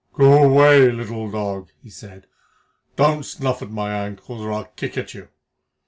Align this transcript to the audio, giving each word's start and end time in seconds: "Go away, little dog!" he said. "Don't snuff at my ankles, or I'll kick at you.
"Go 0.13 0.41
away, 0.45 0.91
little 0.91 1.29
dog!" 1.29 1.69
he 1.83 1.91
said. 1.91 2.25
"Don't 2.95 3.21
snuff 3.21 3.61
at 3.61 3.69
my 3.69 3.91
ankles, 3.93 4.41
or 4.41 4.51
I'll 4.51 4.65
kick 4.65 4.97
at 4.97 5.13
you. 5.13 5.27